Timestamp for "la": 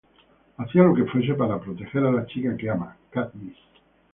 2.11-2.25